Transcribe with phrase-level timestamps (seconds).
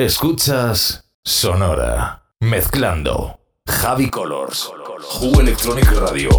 [0.00, 2.22] Escuchas Sonora.
[2.38, 3.40] Mezclando.
[3.66, 4.70] Javi Colors.
[5.00, 6.30] Jugo Electronic Radio.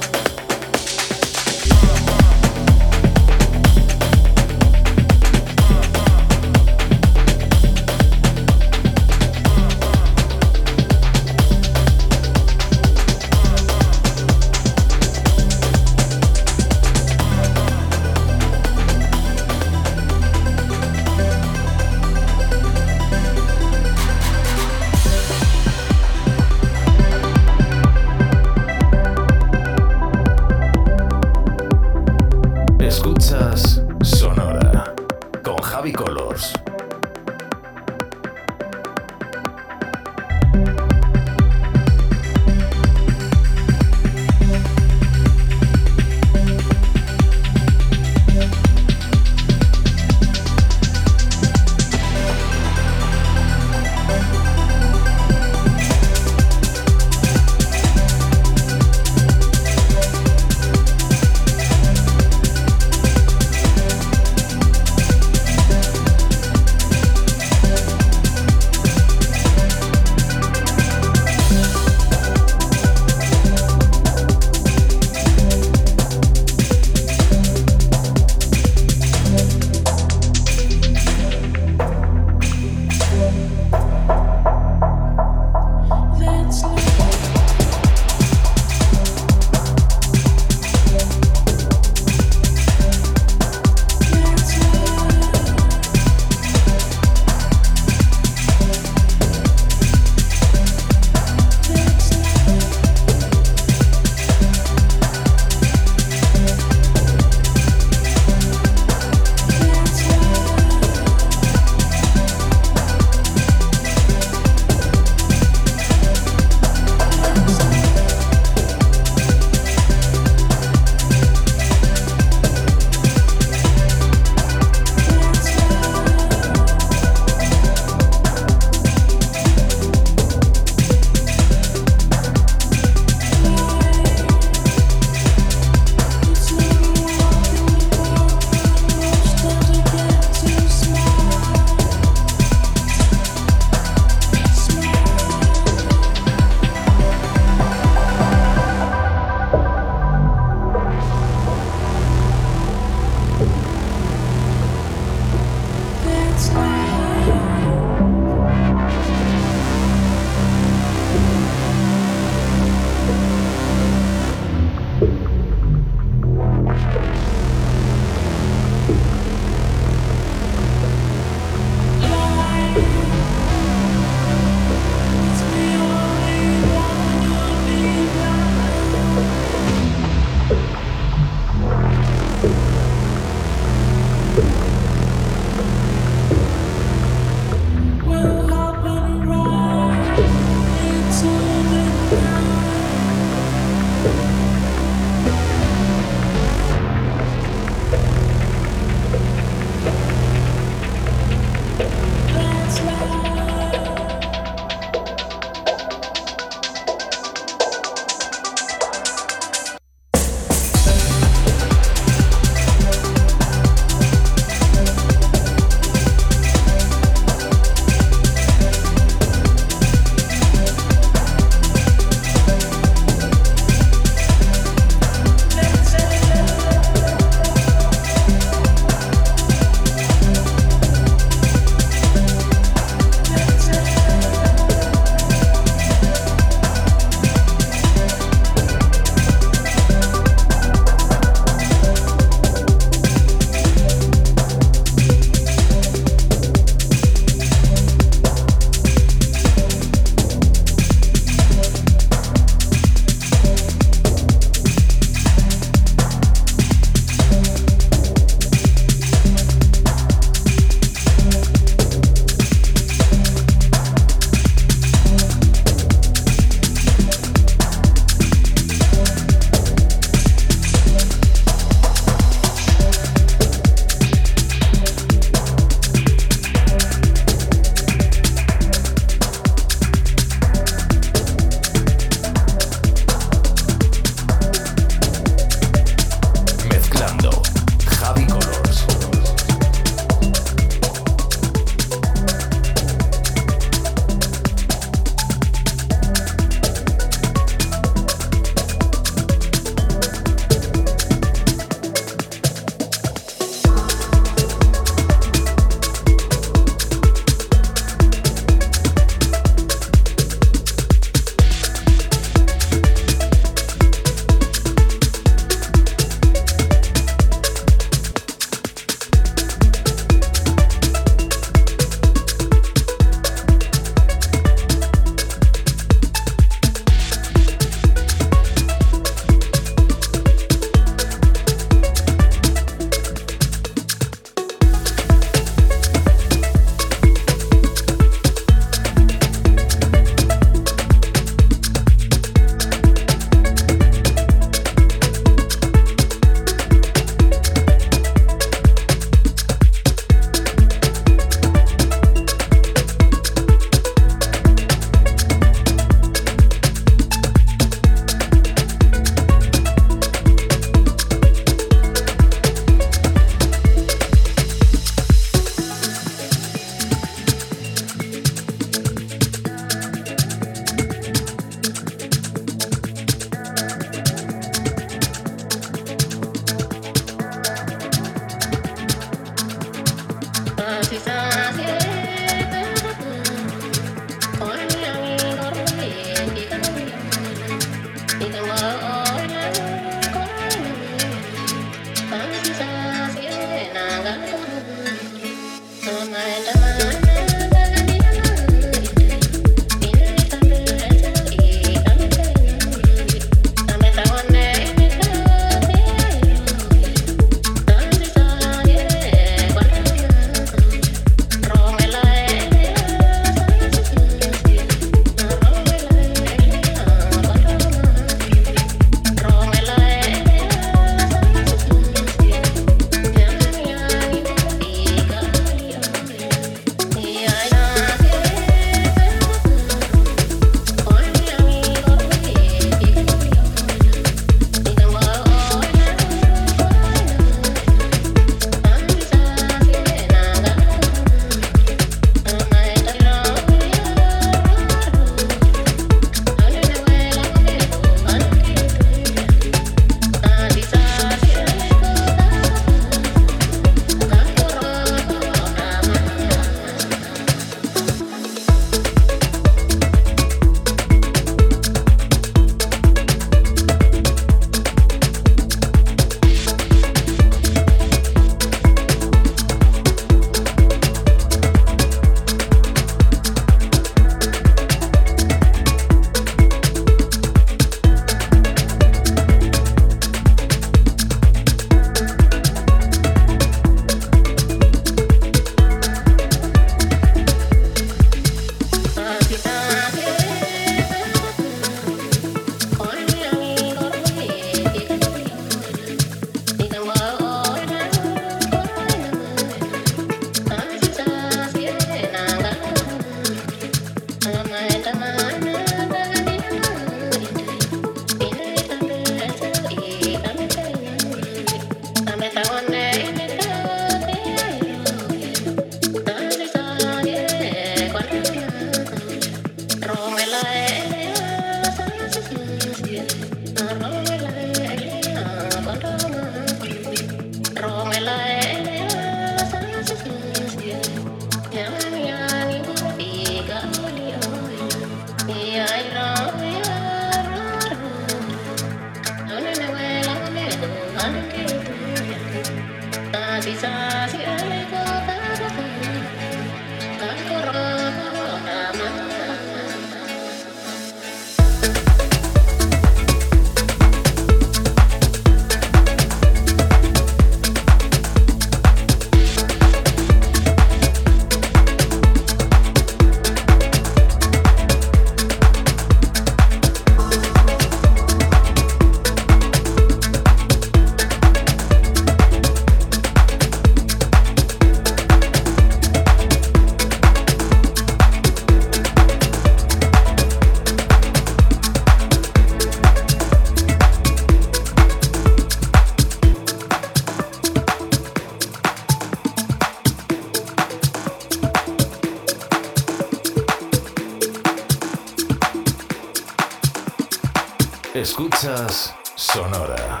[599.16, 600.00] Sonora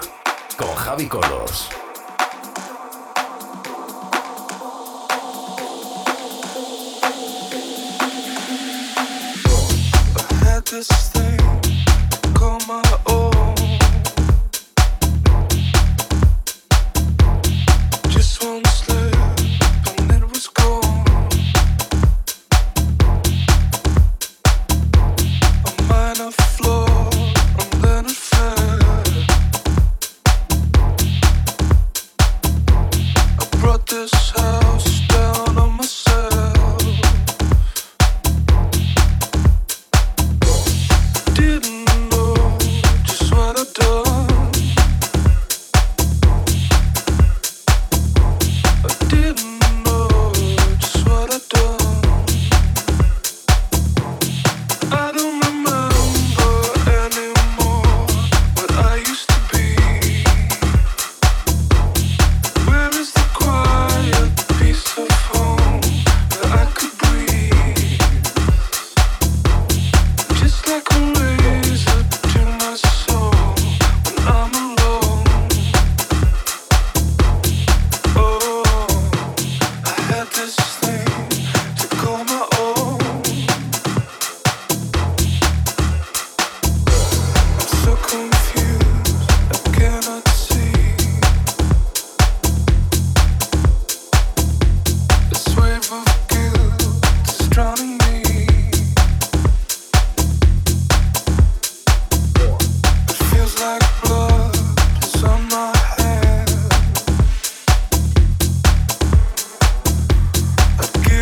[0.56, 1.68] con Javi Colos.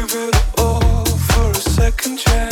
[0.08, 2.47] give it all for a second chance.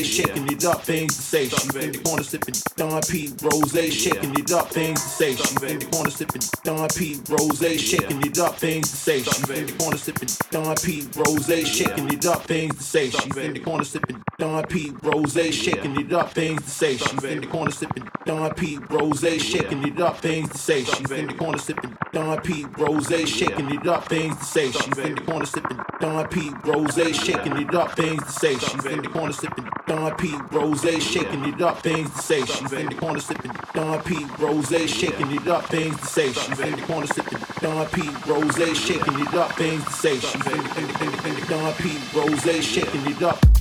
[0.00, 1.48] Shaking it up, things to say.
[1.48, 5.36] She's in the corner sipping Don Pete Rose, shaking it up, things to say.
[5.36, 9.22] She's in the corner sipping Don Pete Rose, shaking it up, things to say.
[9.22, 13.10] She's in the corner sipping Don Pete Rose, shaking it up, things to say.
[13.10, 16.96] She's in the corner sipping Don Pete Rose, shaking it up, things to say.
[16.96, 20.84] She's in the corner sipping Don Pete Rose, shaking it up, things to say.
[20.84, 24.70] She's in the corner sipping Don Pete Rose, shaking it up, things to say.
[24.70, 28.54] She's in the corner sipping Don Pete Rose, shaking it up, things to say.
[28.58, 32.44] She's in the corner sipping Don Pete Rose, shaking it up, things to say.
[32.44, 36.32] She's in the corner sipping Don Pete Rose, shaking it up, things to say.
[36.52, 40.18] She's in the corner sipping Don Pete Rose, shaking it up, things to say.
[40.18, 43.51] She's in the, the, in Don Pete Rose, shaking it up.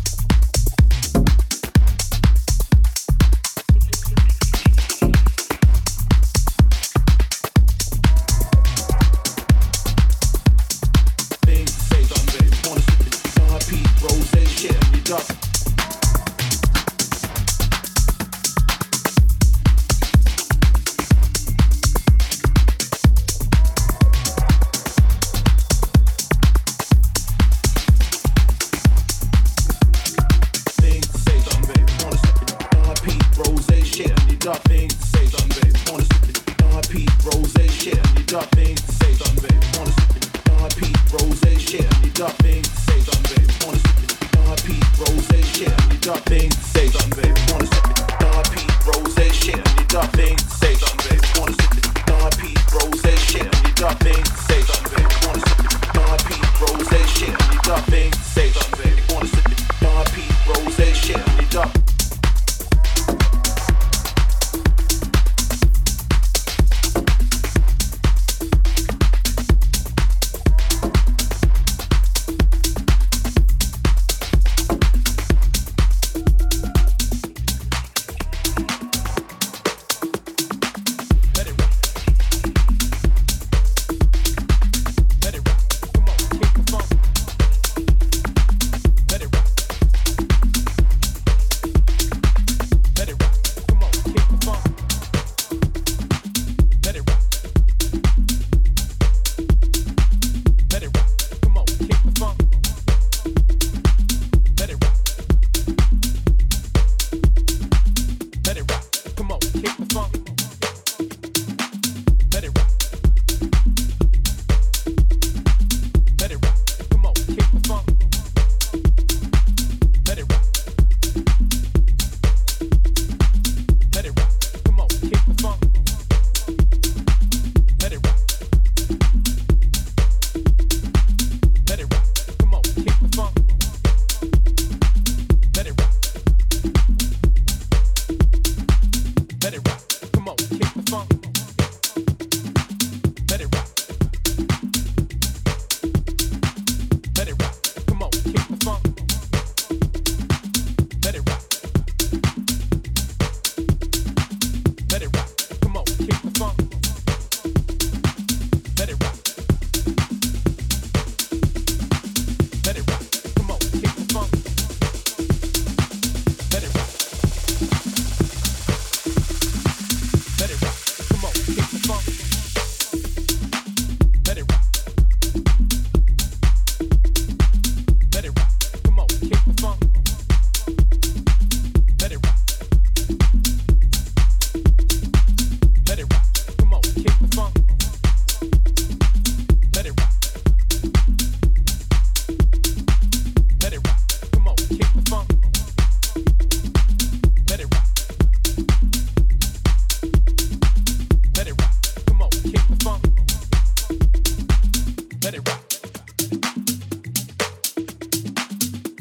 [205.31, 205.63] Let it rock.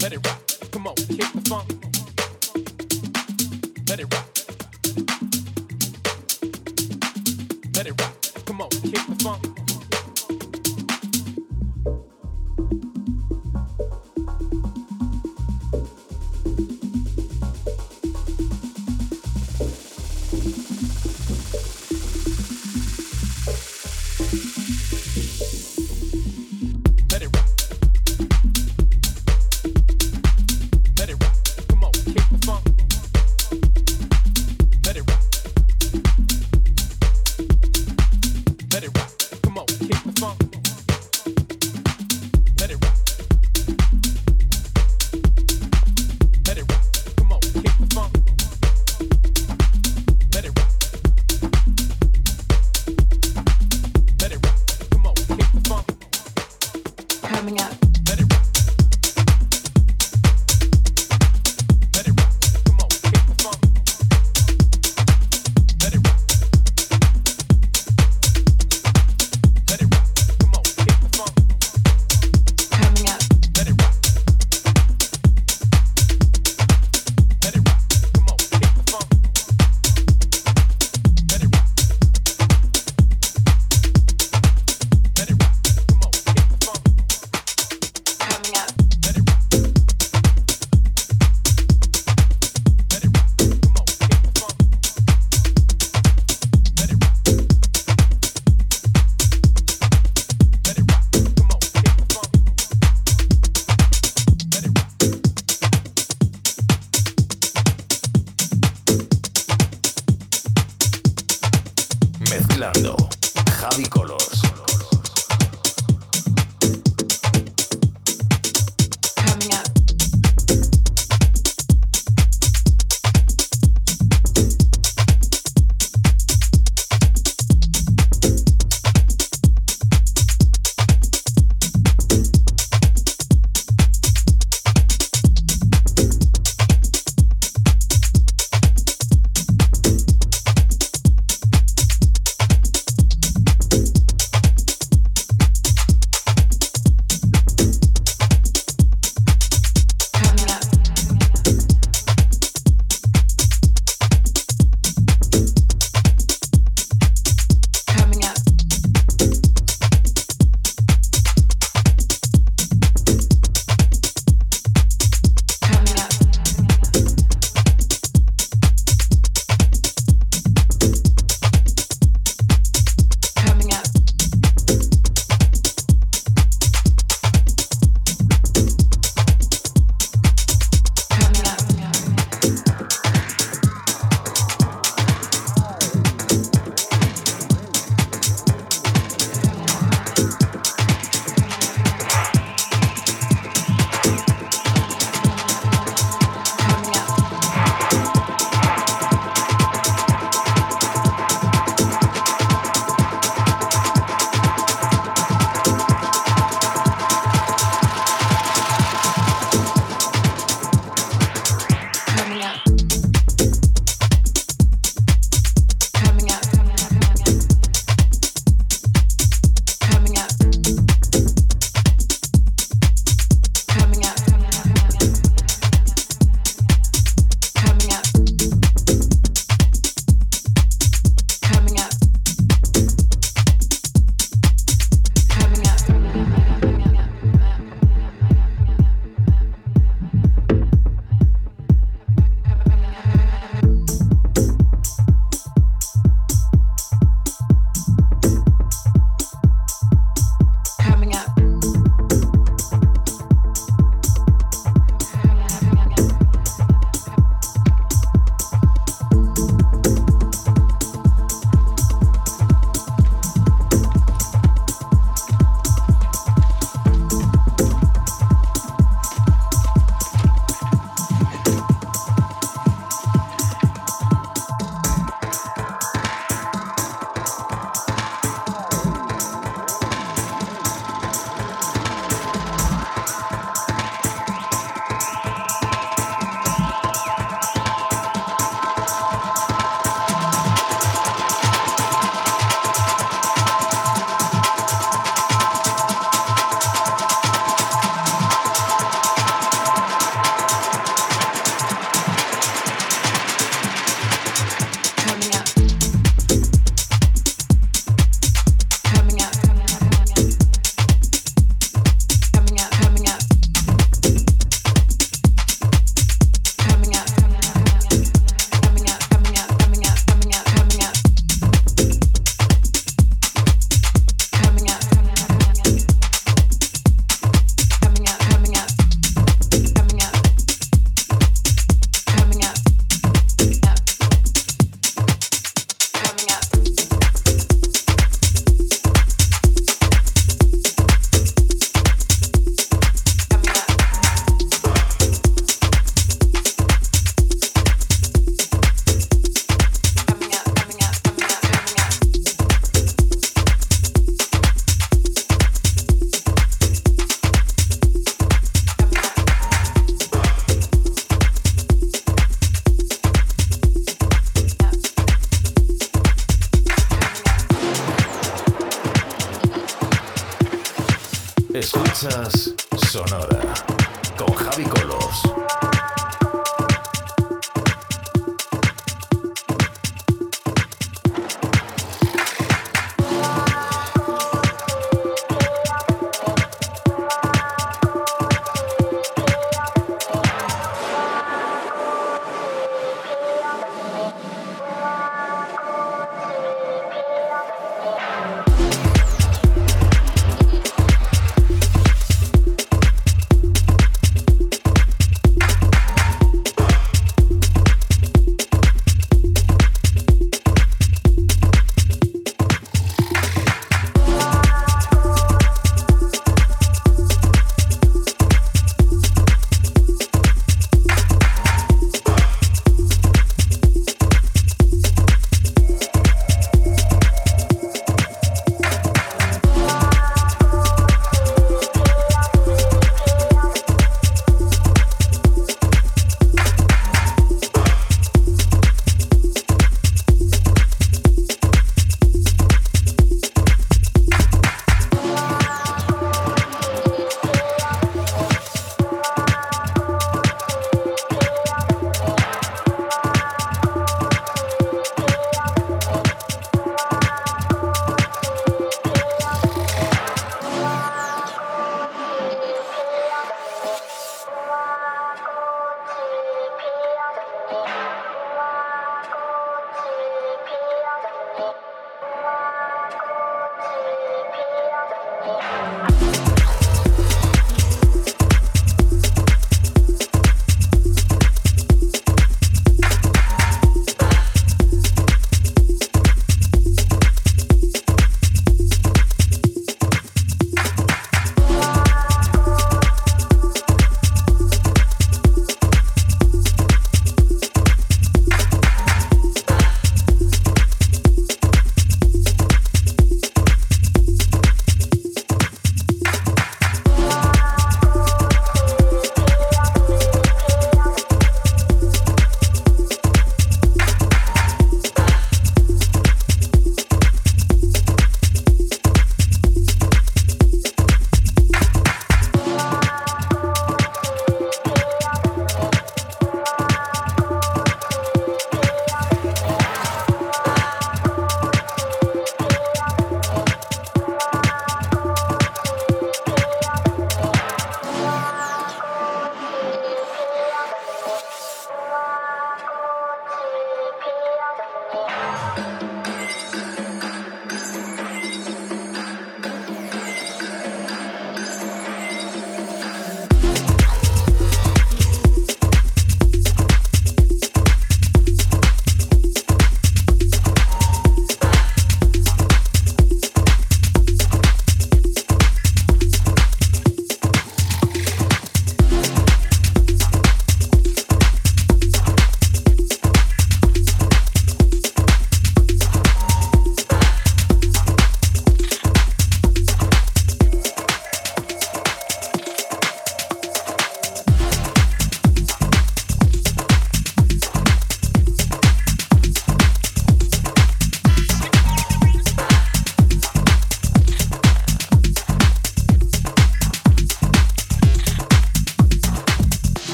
[0.00, 0.41] Let it rock.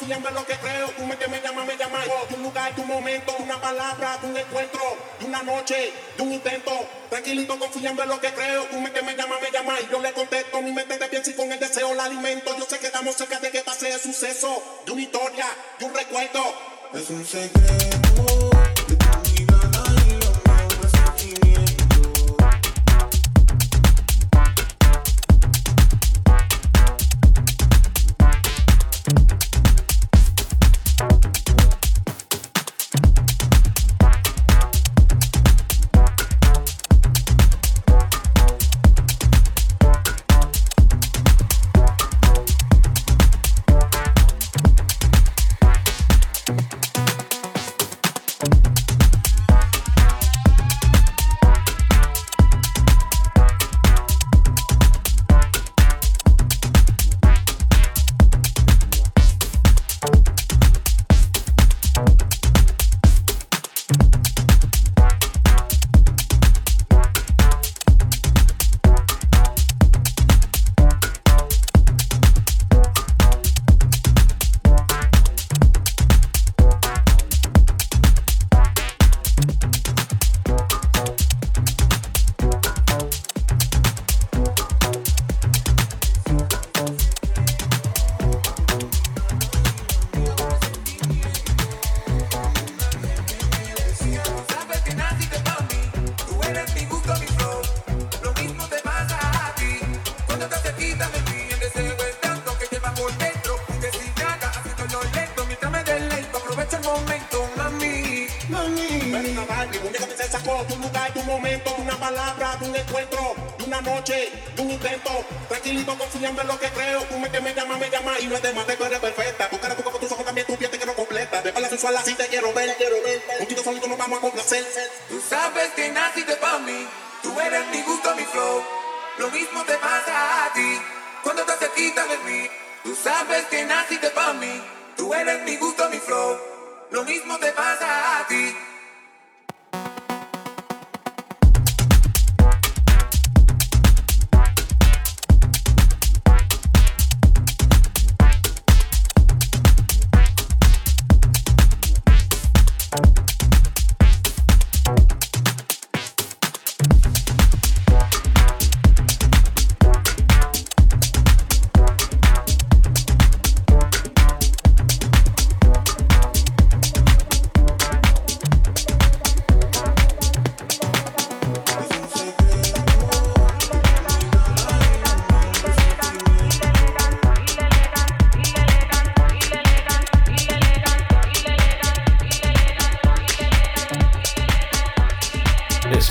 [0.00, 1.06] Confiando en lo que creo.
[1.06, 1.98] Mente me llama, me llama.
[2.06, 4.80] Yo, tu lugar, tu momento, una palabra, un encuentro,
[5.26, 6.70] una noche, un intento.
[7.10, 8.66] Tranquilito, confiando en lo que creo.
[8.80, 9.74] Mente me llama, me llama.
[9.78, 12.56] Y yo le contesto, mi mente te piensa y con el deseo la alimento.
[12.56, 15.46] Yo sé que estamos cerca de que pase el suceso de una historia,
[15.78, 16.44] de un recuerdo.
[16.94, 17.99] Es un secreto.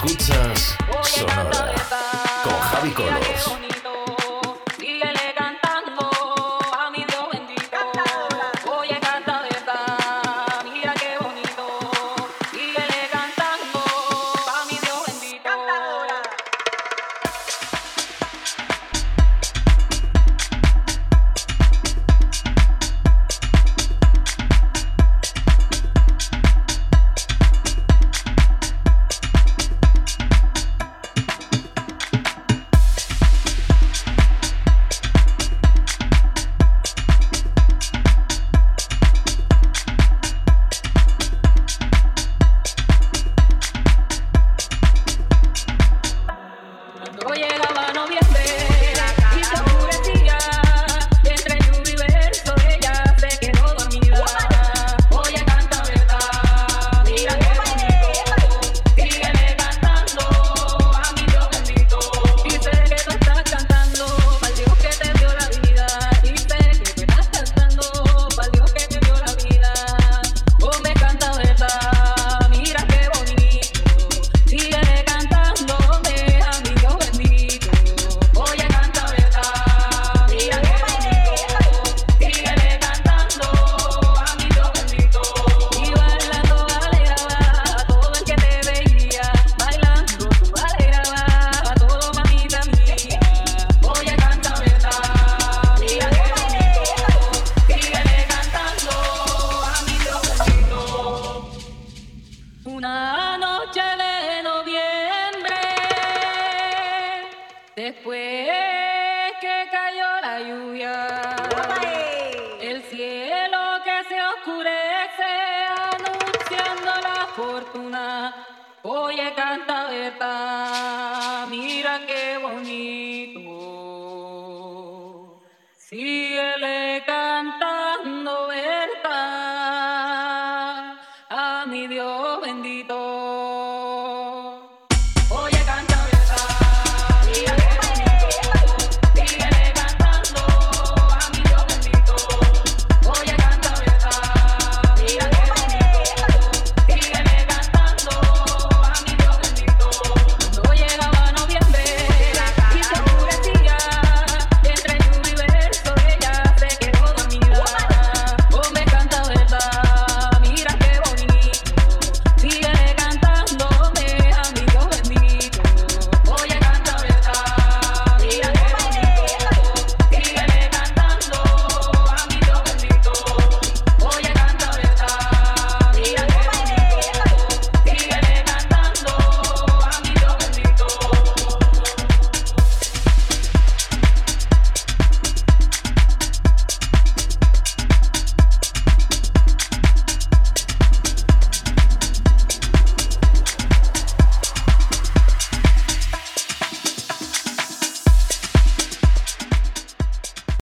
[0.05, 0.48] escucha.